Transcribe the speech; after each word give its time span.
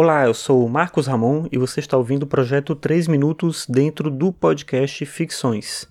Olá, 0.00 0.26
eu 0.26 0.32
sou 0.32 0.64
o 0.64 0.68
Marcos 0.68 1.08
Ramon 1.08 1.48
e 1.50 1.58
você 1.58 1.80
está 1.80 1.96
ouvindo 1.96 2.22
o 2.22 2.26
projeto 2.28 2.72
3 2.76 3.08
Minutos 3.08 3.66
dentro 3.68 4.08
do 4.08 4.32
podcast 4.32 5.04
Ficções. 5.04 5.88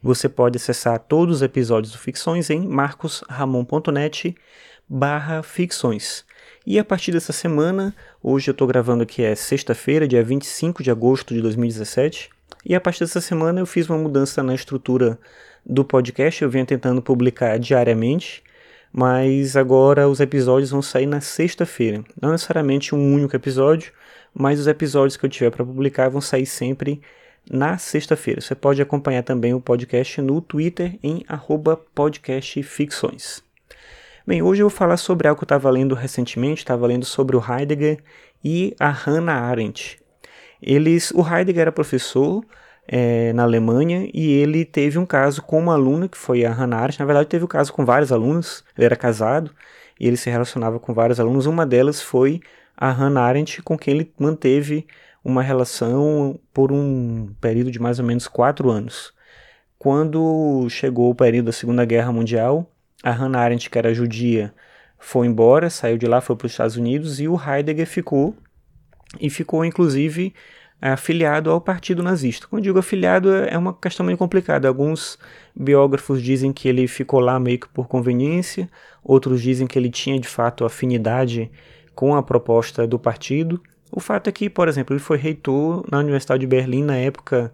Você 0.00 0.28
pode 0.28 0.58
acessar 0.58 0.96
todos 1.00 1.38
os 1.38 1.42
episódios 1.42 1.92
do 1.92 1.98
Ficções 1.98 2.50
em 2.50 2.68
marcosramon.net 2.68 4.36
barra 4.88 5.42
ficções. 5.42 6.24
E 6.64 6.78
a 6.78 6.84
partir 6.84 7.10
dessa 7.10 7.32
semana, 7.32 7.92
hoje 8.22 8.48
eu 8.48 8.52
estou 8.52 8.68
gravando 8.68 9.02
aqui 9.02 9.24
é 9.24 9.34
sexta-feira, 9.34 10.06
dia 10.06 10.22
25 10.22 10.80
de 10.80 10.92
agosto 10.92 11.34
de 11.34 11.42
2017, 11.42 12.30
e 12.64 12.76
a 12.76 12.80
partir 12.80 13.00
dessa 13.00 13.20
semana 13.20 13.58
eu 13.58 13.66
fiz 13.66 13.90
uma 13.90 13.98
mudança 13.98 14.40
na 14.40 14.54
estrutura 14.54 15.18
do 15.66 15.84
podcast, 15.84 16.44
eu 16.44 16.48
venho 16.48 16.64
tentando 16.64 17.02
publicar 17.02 17.58
diariamente, 17.58 18.40
mas 18.92 19.56
agora 19.56 20.08
os 20.08 20.20
episódios 20.20 20.70
vão 20.70 20.82
sair 20.82 21.06
na 21.06 21.20
sexta-feira. 21.20 22.02
Não 22.20 22.32
necessariamente 22.32 22.94
um 22.94 23.14
único 23.14 23.34
episódio, 23.34 23.92
mas 24.34 24.60
os 24.60 24.66
episódios 24.66 25.16
que 25.16 25.24
eu 25.24 25.30
tiver 25.30 25.50
para 25.50 25.64
publicar 25.64 26.08
vão 26.08 26.20
sair 26.20 26.46
sempre 26.46 27.00
na 27.50 27.78
sexta-feira. 27.78 28.40
Você 28.40 28.54
pode 28.54 28.82
acompanhar 28.82 29.22
também 29.22 29.54
o 29.54 29.60
podcast 29.60 30.20
no 30.20 30.40
Twitter 30.40 30.98
em 31.02 31.24
podcastficções. 31.94 33.42
Bem, 34.26 34.42
hoje 34.42 34.62
eu 34.62 34.68
vou 34.68 34.76
falar 34.76 34.98
sobre 34.98 35.26
algo 35.26 35.38
que 35.38 35.44
eu 35.44 35.46
estava 35.46 35.70
lendo 35.70 35.94
recentemente, 35.94 36.60
estava 36.60 36.86
lendo 36.86 37.06
sobre 37.06 37.34
o 37.34 37.42
Heidegger 37.42 37.98
e 38.44 38.74
a 38.78 38.90
Hannah 38.90 39.40
Arendt. 39.40 39.98
Eles, 40.60 41.10
o 41.12 41.22
Heidegger 41.22 41.62
era 41.62 41.72
professor 41.72 42.44
é, 42.88 43.34
na 43.34 43.42
Alemanha 43.42 44.08
e 44.14 44.32
ele 44.32 44.64
teve 44.64 44.98
um 44.98 45.04
caso 45.04 45.42
com 45.42 45.58
uma 45.58 45.74
aluna, 45.74 46.08
que 46.08 46.16
foi 46.16 46.44
a 46.46 46.52
Hannah 46.52 46.78
Arendt. 46.78 46.98
Na 46.98 47.04
verdade, 47.04 47.28
teve 47.28 47.44
um 47.44 47.48
caso 47.48 47.72
com 47.72 47.84
vários 47.84 48.10
alunos, 48.10 48.64
ele 48.76 48.86
era 48.86 48.96
casado 48.96 49.50
e 50.00 50.06
ele 50.06 50.16
se 50.16 50.30
relacionava 50.30 50.80
com 50.80 50.94
vários 50.94 51.20
alunos. 51.20 51.44
Uma 51.44 51.66
delas 51.66 52.00
foi 52.00 52.40
a 52.74 52.90
Hannah 52.90 53.20
Arendt, 53.20 53.62
com 53.62 53.76
quem 53.76 53.94
ele 53.94 54.12
manteve 54.18 54.86
uma 55.22 55.42
relação 55.42 56.40
por 56.52 56.72
um 56.72 57.34
período 57.40 57.70
de 57.70 57.78
mais 57.78 57.98
ou 57.98 58.06
menos 58.06 58.26
quatro 58.26 58.70
anos. 58.70 59.12
Quando 59.78 60.66
chegou 60.70 61.10
o 61.10 61.14
período 61.14 61.46
da 61.46 61.52
Segunda 61.52 61.84
Guerra 61.84 62.12
Mundial, 62.12 62.72
a 63.02 63.10
Hannah 63.10 63.40
Arendt, 63.40 63.68
que 63.68 63.78
era 63.78 63.92
judia, 63.92 64.54
foi 64.98 65.26
embora, 65.26 65.68
saiu 65.68 65.98
de 65.98 66.06
lá, 66.06 66.20
foi 66.20 66.34
para 66.36 66.46
os 66.46 66.52
Estados 66.52 66.76
Unidos 66.76 67.20
e 67.20 67.28
o 67.28 67.38
Heidegger 67.38 67.86
ficou 67.86 68.34
e 69.20 69.30
ficou 69.30 69.64
inclusive 69.64 70.34
afiliado 70.80 71.50
ao 71.50 71.60
partido 71.60 72.02
nazista. 72.02 72.46
Quando 72.48 72.62
digo 72.62 72.78
afiliado, 72.78 73.32
é 73.32 73.56
uma 73.58 73.74
questão 73.74 74.06
meio 74.06 74.18
complicada. 74.18 74.68
Alguns 74.68 75.18
biógrafos 75.54 76.22
dizem 76.22 76.52
que 76.52 76.68
ele 76.68 76.86
ficou 76.86 77.20
lá 77.20 77.38
meio 77.40 77.58
que 77.58 77.68
por 77.68 77.88
conveniência, 77.88 78.68
outros 79.02 79.42
dizem 79.42 79.66
que 79.66 79.78
ele 79.78 79.90
tinha 79.90 80.18
de 80.18 80.28
fato 80.28 80.64
afinidade 80.64 81.50
com 81.94 82.14
a 82.14 82.22
proposta 82.22 82.86
do 82.86 82.98
partido. 82.98 83.60
O 83.90 84.00
fato 84.00 84.28
é 84.28 84.32
que, 84.32 84.48
por 84.48 84.68
exemplo, 84.68 84.94
ele 84.94 85.02
foi 85.02 85.16
reitor 85.16 85.84
na 85.90 85.98
Universidade 85.98 86.40
de 86.40 86.46
Berlim 86.46 86.84
na 86.84 86.96
época, 86.96 87.52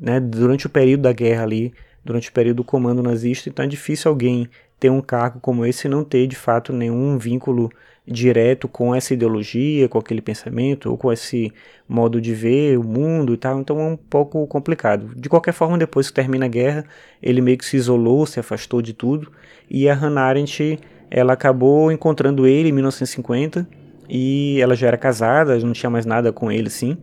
né, 0.00 0.18
durante 0.18 0.66
o 0.66 0.70
período 0.70 1.02
da 1.02 1.12
guerra 1.12 1.44
ali, 1.44 1.72
durante 2.04 2.30
o 2.30 2.32
período 2.32 2.58
do 2.58 2.64
comando 2.64 3.02
nazista, 3.02 3.48
então 3.48 3.64
é 3.64 3.68
difícil 3.68 4.08
alguém 4.08 4.48
ter 4.78 4.90
um 4.90 5.00
cargo 5.00 5.40
como 5.40 5.66
esse 5.66 5.86
e 5.86 5.90
não 5.90 6.04
ter 6.04 6.26
de 6.26 6.36
fato 6.36 6.72
nenhum 6.72 7.18
vínculo 7.18 7.70
direto 8.06 8.68
com 8.68 8.94
essa 8.94 9.12
ideologia, 9.14 9.88
com 9.88 9.98
aquele 9.98 10.20
pensamento, 10.20 10.90
ou 10.90 10.96
com 10.96 11.12
esse 11.12 11.52
modo 11.88 12.20
de 12.20 12.32
ver 12.32 12.78
o 12.78 12.84
mundo 12.84 13.34
e 13.34 13.36
tal, 13.36 13.60
então 13.60 13.80
é 13.80 13.84
um 13.84 13.96
pouco 13.96 14.46
complicado. 14.46 15.10
De 15.16 15.28
qualquer 15.28 15.52
forma, 15.52 15.76
depois 15.76 16.08
que 16.08 16.14
termina 16.14 16.46
a 16.46 16.48
guerra, 16.48 16.84
ele 17.22 17.40
meio 17.40 17.58
que 17.58 17.64
se 17.64 17.76
isolou, 17.76 18.24
se 18.24 18.38
afastou 18.38 18.80
de 18.80 18.92
tudo, 18.92 19.32
e 19.68 19.88
a 19.88 19.94
Hannah 19.94 20.22
Arendt, 20.22 20.78
ela 21.10 21.32
acabou 21.32 21.90
encontrando 21.90 22.46
ele 22.46 22.68
em 22.68 22.72
1950, 22.72 23.66
e 24.08 24.60
ela 24.60 24.76
já 24.76 24.86
era 24.86 24.96
casada, 24.96 25.58
não 25.58 25.72
tinha 25.72 25.90
mais 25.90 26.06
nada 26.06 26.32
com 26.32 26.50
ele, 26.50 26.70
sim, 26.70 26.96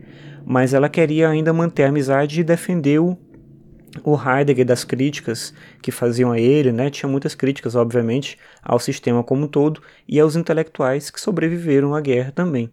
mas 0.45 0.73
ela 0.73 0.87
queria 0.87 1.29
ainda 1.29 1.51
manter 1.51 1.83
a 1.83 1.89
amizade 1.89 2.39
e 2.39 2.43
defendeu 2.43 3.17
o 4.03 4.17
Heidegger 4.17 4.65
das 4.65 4.83
críticas 4.83 5.53
que 5.81 5.91
faziam 5.91 6.31
a 6.31 6.39
ele, 6.39 6.71
né, 6.71 6.89
tinha 6.89 7.09
muitas 7.09 7.35
críticas, 7.35 7.75
obviamente, 7.75 8.37
ao 8.61 8.79
sistema 8.79 9.23
como 9.23 9.45
um 9.45 9.47
todo 9.47 9.81
e 10.07 10.19
aos 10.19 10.35
intelectuais 10.35 11.09
que 11.09 11.19
sobreviveram 11.19 11.93
à 11.93 12.01
guerra 12.01 12.31
também. 12.31 12.71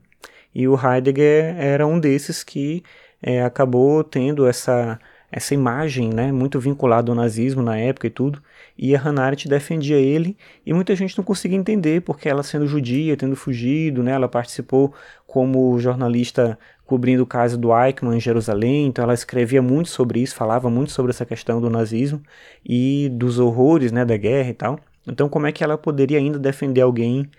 E 0.55 0.67
o 0.67 0.75
Heidegger 0.75 1.57
era 1.59 1.87
um 1.87 2.01
desses 2.01 2.43
que 2.43 2.83
é, 3.23 3.43
acabou 3.43 4.03
tendo 4.03 4.47
essa, 4.47 4.99
essa 5.31 5.55
imagem 5.55 6.11
né, 6.13 6.33
muito 6.33 6.59
vinculada 6.59 7.11
ao 7.11 7.17
nazismo 7.17 7.63
na 7.63 7.77
época 7.77 8.07
e 8.07 8.11
tudo, 8.11 8.43
e 8.77 8.97
a 8.97 8.99
Hannah 8.99 9.25
Arendt 9.25 9.49
defendia 9.49 9.97
ele, 9.97 10.37
e 10.65 10.73
muita 10.73 10.97
gente 10.97 11.17
não 11.17 11.25
conseguia 11.25 11.59
entender, 11.59 12.01
porque 12.01 12.29
ela 12.29 12.43
sendo 12.43 12.67
judia, 12.67 13.17
tendo 13.17 13.37
fugido, 13.37 14.03
né, 14.03 14.13
ela 14.13 14.29
participou 14.29 14.95
como 15.27 15.79
jornalista 15.79 16.59
cobrindo 16.91 17.23
o 17.23 17.27
caso 17.27 17.57
do 17.57 17.71
Eichmann 17.73 18.17
em 18.17 18.21
Jerusalém, 18.21 18.87
então 18.89 19.05
ela 19.05 19.15
escrevia 19.15 19.63
muito 19.63 19.89
sobre 19.89 20.19
isso, 20.21 20.35
falava 20.35 20.69
muito 20.69 20.91
sobre 20.91 21.11
essa 21.11 21.25
questão 21.25 21.61
do 21.61 21.71
nazismo 21.71 22.21
e 22.67 23.09
dos 23.13 23.39
horrores 23.39 23.93
né, 23.93 24.05
da 24.05 24.17
guerra 24.17 24.51
e 24.51 24.55
tal. 24.55 24.81
Então, 25.07 25.29
como 25.29 25.47
é 25.47 25.53
que 25.53 25.63
ela 25.63 25.79
poderia 25.79 26.19
ainda 26.19 26.37
defender 26.37 26.81
alguém 26.81 27.31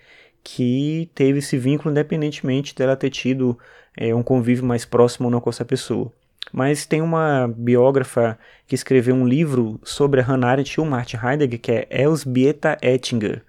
que 0.42 1.10
teve 1.14 1.40
esse 1.40 1.58
vínculo, 1.58 1.90
independentemente 1.90 2.74
dela 2.74 2.96
ter 2.96 3.10
tido 3.10 3.58
é, 3.94 4.14
um 4.14 4.22
convívio 4.22 4.64
mais 4.64 4.86
próximo 4.86 5.26
ou 5.26 5.30
não 5.30 5.38
com 5.38 5.50
essa 5.50 5.66
pessoa? 5.66 6.10
Mas 6.50 6.86
tem 6.86 7.02
uma 7.02 7.46
biógrafa 7.54 8.38
que 8.66 8.74
escreveu 8.74 9.14
um 9.14 9.28
livro 9.28 9.78
sobre 9.84 10.22
a 10.22 10.24
Hannah 10.24 10.48
Arendt 10.48 10.72
e 10.72 10.80
o 10.80 10.86
Martin 10.86 11.18
Heidegger, 11.22 11.60
que 11.60 11.72
é 11.72 11.86
Elsbieta 11.90 12.78
Ettinger. 12.80 13.42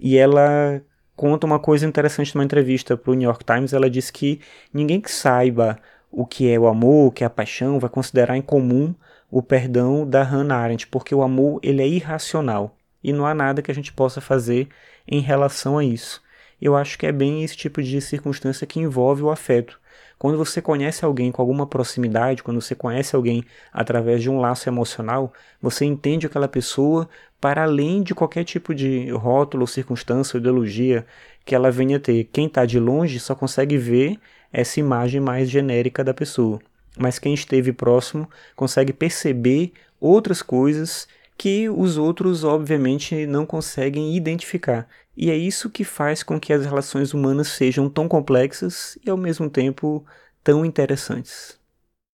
E 0.00 0.18
ela 0.18 0.82
conta 1.16 1.46
uma 1.46 1.58
coisa 1.58 1.86
interessante 1.86 2.34
numa 2.34 2.44
entrevista 2.44 2.96
para 2.96 3.10
o 3.10 3.14
New 3.14 3.28
York 3.28 3.44
Times. 3.44 3.72
Ela 3.72 3.88
diz 3.90 4.10
que 4.10 4.40
ninguém 4.72 5.00
que 5.00 5.10
saiba 5.10 5.78
o 6.10 6.24
que 6.24 6.50
é 6.50 6.58
o 6.58 6.66
amor, 6.66 7.08
o 7.08 7.12
que 7.12 7.24
é 7.24 7.26
a 7.26 7.30
paixão, 7.30 7.78
vai 7.80 7.90
considerar 7.90 8.36
incomum 8.36 8.94
o 9.30 9.42
perdão 9.42 10.08
da 10.08 10.22
Hannah 10.22 10.56
Arendt, 10.56 10.86
porque 10.86 11.14
o 11.14 11.22
amor 11.22 11.58
ele 11.62 11.82
é 11.82 11.88
irracional 11.88 12.76
e 13.02 13.12
não 13.12 13.26
há 13.26 13.34
nada 13.34 13.60
que 13.60 13.70
a 13.70 13.74
gente 13.74 13.92
possa 13.92 14.20
fazer 14.20 14.68
em 15.06 15.20
relação 15.20 15.76
a 15.76 15.84
isso. 15.84 16.22
Eu 16.60 16.76
acho 16.76 16.98
que 16.98 17.06
é 17.06 17.12
bem 17.12 17.42
esse 17.44 17.56
tipo 17.56 17.82
de 17.82 18.00
circunstância 18.00 18.66
que 18.66 18.80
envolve 18.80 19.22
o 19.22 19.30
afeto. 19.30 19.78
Quando 20.24 20.38
você 20.38 20.62
conhece 20.62 21.04
alguém 21.04 21.30
com 21.30 21.42
alguma 21.42 21.66
proximidade, 21.66 22.42
quando 22.42 22.58
você 22.58 22.74
conhece 22.74 23.14
alguém 23.14 23.44
através 23.70 24.22
de 24.22 24.30
um 24.30 24.40
laço 24.40 24.66
emocional, 24.66 25.30
você 25.60 25.84
entende 25.84 26.24
aquela 26.24 26.48
pessoa 26.48 27.06
para 27.38 27.64
além 27.64 28.02
de 28.02 28.14
qualquer 28.14 28.42
tipo 28.42 28.74
de 28.74 29.10
rótulo, 29.10 29.66
circunstância 29.66 30.38
ideologia 30.38 31.04
que 31.44 31.54
ela 31.54 31.70
venha 31.70 32.00
ter. 32.00 32.24
Quem 32.32 32.46
está 32.46 32.64
de 32.64 32.80
longe 32.80 33.20
só 33.20 33.34
consegue 33.34 33.76
ver 33.76 34.18
essa 34.50 34.80
imagem 34.80 35.20
mais 35.20 35.50
genérica 35.50 36.02
da 36.02 36.14
pessoa. 36.14 36.58
Mas 36.96 37.18
quem 37.18 37.34
esteve 37.34 37.70
próximo 37.70 38.26
consegue 38.56 38.94
perceber 38.94 39.74
outras 40.00 40.40
coisas 40.40 41.06
que 41.36 41.68
os 41.68 41.98
outros, 41.98 42.44
obviamente, 42.44 43.26
não 43.26 43.44
conseguem 43.44 44.16
identificar. 44.16 44.88
E 45.16 45.30
é 45.30 45.36
isso 45.36 45.70
que 45.70 45.84
faz 45.84 46.22
com 46.22 46.40
que 46.40 46.52
as 46.52 46.64
relações 46.64 47.14
humanas 47.14 47.48
sejam 47.48 47.88
tão 47.88 48.08
complexas 48.08 48.98
e, 49.04 49.10
ao 49.10 49.16
mesmo 49.16 49.48
tempo, 49.50 50.04
tão 50.42 50.64
interessantes. 50.64 51.58